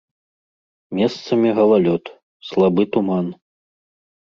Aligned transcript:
Месцамі 0.99 1.49
галалёд, 1.59 2.03
слабы 2.51 2.83
туман. 2.97 3.25